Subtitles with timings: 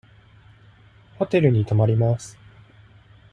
[1.19, 2.35] ホテルに泊まります。